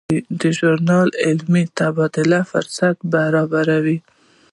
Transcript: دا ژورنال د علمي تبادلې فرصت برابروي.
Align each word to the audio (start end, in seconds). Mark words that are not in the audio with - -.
دا 0.39 0.49
ژورنال 0.57 1.07
د 1.13 1.19
علمي 1.25 1.63
تبادلې 1.77 2.41
فرصت 2.51 2.97
برابروي. 3.13 3.97